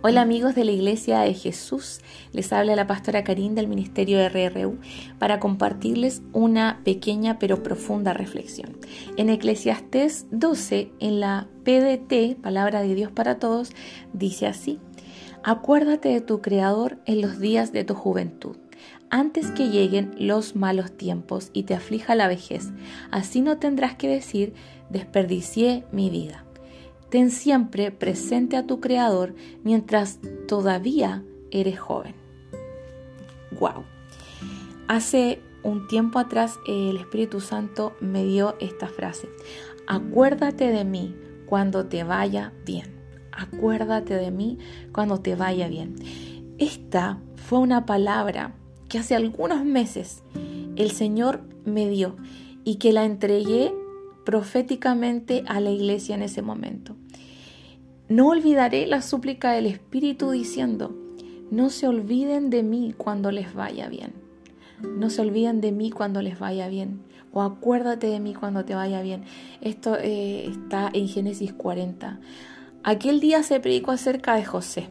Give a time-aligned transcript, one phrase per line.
[0.00, 1.98] Hola amigos de la Iglesia de Jesús,
[2.30, 4.78] les habla la pastora Karin del Ministerio de RRU
[5.18, 8.76] para compartirles una pequeña pero profunda reflexión.
[9.16, 13.72] En Eclesiastés 12, en la PDT, Palabra de Dios para Todos,
[14.12, 14.78] dice así,
[15.42, 18.56] Acuérdate de tu Creador en los días de tu juventud
[19.10, 22.68] antes que lleguen los malos tiempos y te aflija la vejez.
[23.10, 24.52] Así no tendrás que decir,
[24.90, 26.44] desperdicié mi vida.
[27.10, 32.14] Ten siempre presente a tu Creador mientras todavía eres joven.
[33.58, 33.84] ¡Wow!
[34.88, 39.28] Hace un tiempo atrás el Espíritu Santo me dio esta frase.
[39.86, 41.14] Acuérdate de mí
[41.46, 42.98] cuando te vaya bien.
[43.32, 44.58] Acuérdate de mí
[44.92, 45.94] cuando te vaya bien.
[46.58, 48.54] Esta fue una palabra
[48.88, 50.22] que hace algunos meses
[50.76, 52.16] el Señor me dio
[52.64, 53.74] y que la entregué
[54.28, 56.96] proféticamente a la iglesia en ese momento.
[58.10, 60.94] No olvidaré la súplica del Espíritu diciendo,
[61.50, 64.12] no se olviden de mí cuando les vaya bien.
[64.82, 67.00] No se olviden de mí cuando les vaya bien.
[67.32, 69.24] O acuérdate de mí cuando te vaya bien.
[69.62, 72.20] Esto eh, está en Génesis 40.
[72.82, 74.90] Aquel día se predicó acerca de José.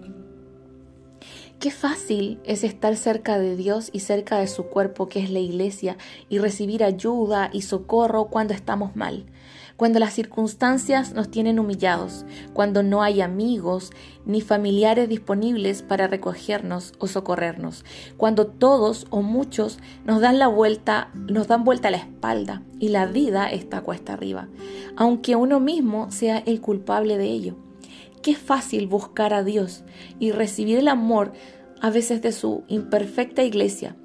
[1.59, 5.39] Qué fácil es estar cerca de Dios y cerca de su cuerpo que es la
[5.39, 5.97] iglesia
[6.29, 9.25] y recibir ayuda y socorro cuando estamos mal,
[9.75, 13.89] cuando las circunstancias nos tienen humillados, cuando no hay amigos
[14.23, 17.85] ni familiares disponibles para recogernos o socorrernos,
[18.17, 22.89] cuando todos o muchos nos dan la vuelta, nos dan vuelta a la espalda y
[22.89, 24.47] la vida está cuesta arriba,
[24.95, 27.66] aunque uno mismo sea el culpable de ello.
[28.21, 29.83] Qué fácil buscar a Dios
[30.19, 31.33] y recibir el amor
[31.81, 33.95] a veces de su imperfecta iglesia,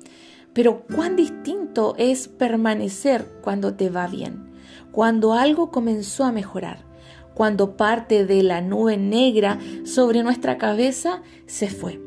[0.52, 4.52] pero cuán distinto es permanecer cuando te va bien,
[4.92, 6.84] cuando algo comenzó a mejorar,
[7.34, 12.00] cuando parte de la nube negra sobre nuestra cabeza se fue,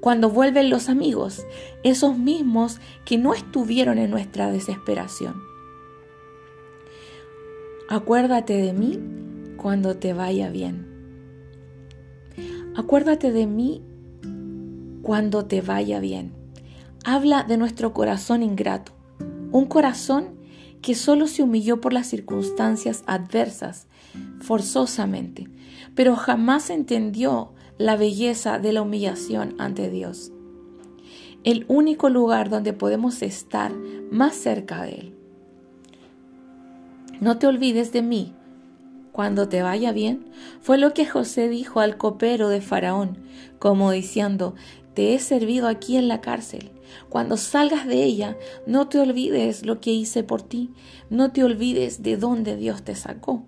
[0.00, 1.44] cuando vuelven los amigos,
[1.82, 5.42] esos mismos que no estuvieron en nuestra desesperación.
[7.88, 9.00] Acuérdate de mí
[9.56, 10.89] cuando te vaya bien.
[12.76, 13.82] Acuérdate de mí
[15.02, 16.32] cuando te vaya bien.
[17.04, 18.92] Habla de nuestro corazón ingrato,
[19.50, 20.38] un corazón
[20.80, 23.86] que solo se humilló por las circunstancias adversas,
[24.40, 25.48] forzosamente,
[25.94, 30.32] pero jamás entendió la belleza de la humillación ante Dios.
[31.42, 33.72] El único lugar donde podemos estar
[34.10, 35.14] más cerca de Él.
[37.20, 38.34] No te olvides de mí,
[39.12, 40.26] cuando te vaya bien,
[40.60, 43.18] fue lo que José dijo al copero de Faraón,
[43.58, 44.54] como diciendo,
[44.94, 46.70] te he servido aquí en la cárcel.
[47.08, 50.70] Cuando salgas de ella, no te olvides lo que hice por ti,
[51.08, 53.44] no te olvides de dónde Dios te sacó.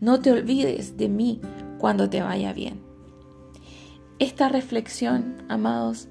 [0.00, 1.40] No te olvides de mí
[1.78, 2.80] cuando te vaya bien.
[4.18, 6.08] Esta reflexión, amados,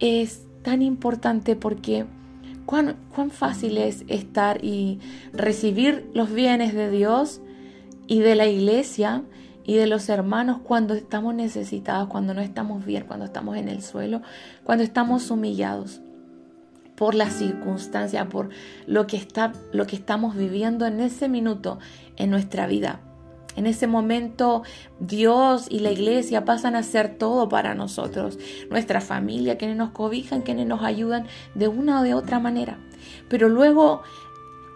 [0.00, 2.06] es tan importante porque
[2.66, 5.00] cuán, cuán fácil es estar y
[5.32, 7.40] recibir los bienes de Dios
[8.06, 9.22] y de la iglesia
[9.64, 13.82] y de los hermanos cuando estamos necesitados, cuando no estamos bien, cuando estamos en el
[13.82, 14.20] suelo,
[14.62, 16.00] cuando estamos humillados
[16.96, 18.50] por las circunstancias, por
[18.86, 21.78] lo que, está, lo que estamos viviendo en ese minuto
[22.16, 23.00] en nuestra vida.
[23.56, 24.62] En ese momento
[24.98, 28.38] Dios y la iglesia pasan a ser todo para nosotros,
[28.68, 32.78] nuestra familia, quienes nos cobijan, quienes nos ayudan de una o de otra manera.
[33.28, 34.02] Pero luego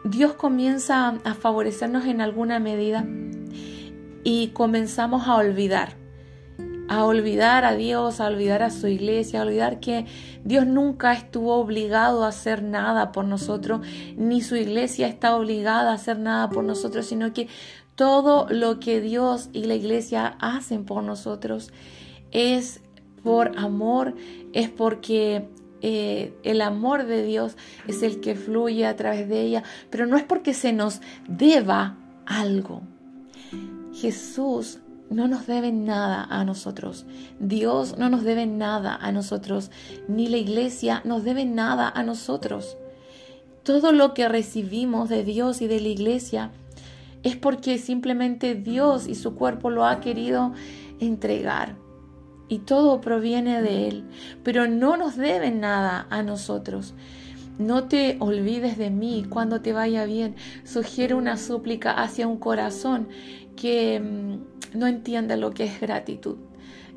[0.05, 3.07] Dios comienza a favorecernos en alguna medida
[4.25, 5.97] y comenzamos a olvidar,
[6.89, 10.07] a olvidar a Dios, a olvidar a su iglesia, a olvidar que
[10.45, 13.81] Dios nunca estuvo obligado a hacer nada por nosotros,
[14.17, 17.49] ni su iglesia está obligada a hacer nada por nosotros, sino que
[17.95, 21.73] todo lo que Dios y la iglesia hacen por nosotros
[22.31, 22.81] es
[23.25, 24.15] por amor,
[24.53, 25.49] es porque
[25.83, 27.57] eh, el amor de Dios
[27.87, 31.97] es el que fluye a través de ella, pero no es porque se nos deba
[32.27, 32.83] algo.
[33.95, 34.79] Jesús
[35.11, 37.07] no nos debe nada a nosotros.
[37.41, 39.71] Dios no nos debe nada a nosotros.
[40.07, 42.77] Ni la iglesia nos debe nada a nosotros.
[43.63, 46.51] Todo lo que recibimos de Dios y de la iglesia
[47.23, 50.53] es porque simplemente Dios y su cuerpo lo ha querido
[51.01, 51.77] entregar.
[52.49, 54.05] Y todo proviene de Él.
[54.43, 56.95] Pero no nos deben nada a nosotros.
[57.59, 60.37] No te olvides de mí cuando te vaya bien.
[60.65, 63.09] Sugiere una súplica hacia un corazón
[63.57, 66.37] que mm, no entiende lo que es gratitud.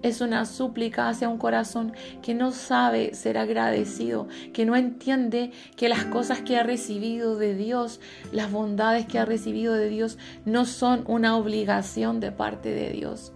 [0.03, 1.93] Es una súplica hacia un corazón
[2.23, 7.53] que no sabe ser agradecido, que no entiende que las cosas que ha recibido de
[7.55, 7.99] Dios,
[8.31, 13.33] las bondades que ha recibido de Dios, no son una obligación de parte de Dios.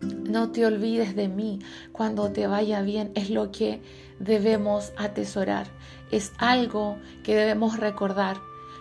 [0.00, 1.60] No te olvides de mí
[1.92, 3.12] cuando te vaya bien.
[3.14, 3.80] Es lo que
[4.18, 5.66] debemos atesorar.
[6.10, 8.36] Es algo que debemos recordar.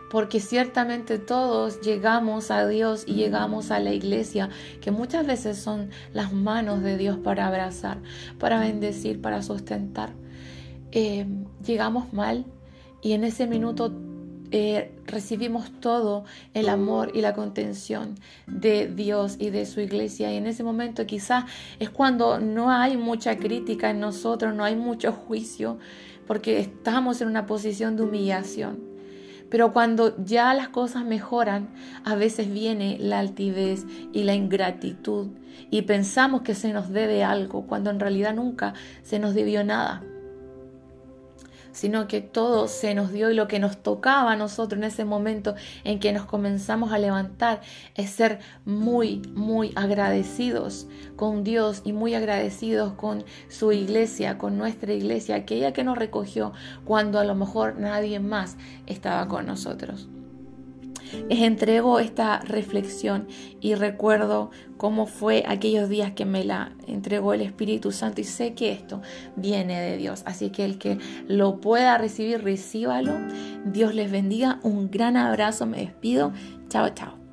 [0.09, 4.49] Porque ciertamente todos llegamos a Dios y llegamos a la iglesia,
[4.79, 7.97] que muchas veces son las manos de Dios para abrazar,
[8.39, 10.11] para bendecir, para sustentar.
[10.93, 11.27] Eh,
[11.65, 12.45] llegamos mal
[13.01, 13.91] y en ese minuto
[14.51, 16.23] eh, recibimos todo
[16.53, 18.15] el amor y la contención
[18.45, 20.31] de Dios y de su iglesia.
[20.31, 21.45] Y en ese momento quizás
[21.79, 25.79] es cuando no hay mucha crítica en nosotros, no hay mucho juicio,
[26.27, 28.79] porque estamos en una posición de humillación.
[29.49, 31.69] Pero cuando ya las cosas mejoran,
[32.03, 35.27] a veces viene la altivez y la ingratitud
[35.71, 38.73] y pensamos que se nos debe algo, cuando en realidad nunca
[39.03, 40.03] se nos debió nada
[41.77, 45.05] sino que todo se nos dio y lo que nos tocaba a nosotros en ese
[45.05, 45.53] momento
[45.83, 47.61] en que nos comenzamos a levantar
[47.93, 54.91] es ser muy, muy agradecidos con Dios y muy agradecidos con su iglesia, con nuestra
[54.91, 56.51] iglesia, aquella que nos recogió
[56.83, 58.57] cuando a lo mejor nadie más
[58.87, 60.07] estaba con nosotros.
[61.29, 63.27] Les entrego esta reflexión
[63.59, 68.53] y recuerdo cómo fue aquellos días que me la entregó el Espíritu Santo y sé
[68.53, 69.01] que esto
[69.35, 70.23] viene de Dios.
[70.25, 73.13] Así que el que lo pueda recibir, recíbalo.
[73.65, 74.59] Dios les bendiga.
[74.63, 75.65] Un gran abrazo.
[75.65, 76.31] Me despido.
[76.69, 77.26] Chao, chao.